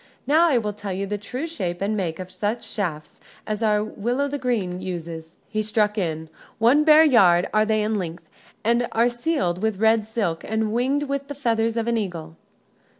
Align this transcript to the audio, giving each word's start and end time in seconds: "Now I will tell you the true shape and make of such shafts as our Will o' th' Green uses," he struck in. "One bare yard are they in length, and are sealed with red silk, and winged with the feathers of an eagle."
"Now 0.25 0.49
I 0.49 0.57
will 0.57 0.73
tell 0.73 0.91
you 0.93 1.05
the 1.05 1.19
true 1.19 1.45
shape 1.45 1.79
and 1.79 1.95
make 1.95 2.17
of 2.17 2.31
such 2.31 2.67
shafts 2.67 3.19
as 3.45 3.61
our 3.61 3.83
Will 3.83 4.19
o' 4.19 4.27
th' 4.27 4.41
Green 4.41 4.81
uses," 4.81 5.37
he 5.47 5.61
struck 5.61 5.95
in. 5.95 6.27
"One 6.57 6.83
bare 6.83 7.03
yard 7.03 7.47
are 7.53 7.65
they 7.67 7.83
in 7.83 7.99
length, 7.99 8.27
and 8.63 8.87
are 8.93 9.09
sealed 9.09 9.61
with 9.61 9.77
red 9.79 10.07
silk, 10.07 10.43
and 10.43 10.71
winged 10.71 11.03
with 11.03 11.27
the 11.27 11.35
feathers 11.35 11.77
of 11.77 11.87
an 11.87 11.97
eagle." 11.99 12.35